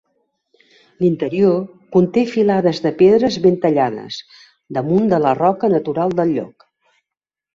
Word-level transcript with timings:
L'interior 1.01 1.57
conté 1.95 2.23
filades 2.29 2.79
de 2.87 2.93
pedres 3.03 3.37
ben 3.43 3.59
tallades, 3.65 4.17
damunt 4.79 5.07
de 5.13 5.19
la 5.27 5.35
roca 5.43 5.69
natural 5.77 6.19
del 6.21 6.33
lloc. 6.39 6.67